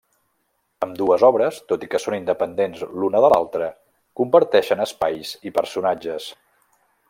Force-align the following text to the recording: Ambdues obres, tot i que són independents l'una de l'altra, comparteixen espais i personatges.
Ambdues 0.85 1.25
obres, 1.27 1.59
tot 1.71 1.85
i 1.87 1.89
que 1.91 2.01
són 2.05 2.15
independents 2.19 2.81
l'una 3.03 3.21
de 3.27 3.31
l'altra, 3.35 3.69
comparteixen 4.23 4.85
espais 4.89 5.35
i 5.51 5.57
personatges. 5.61 6.33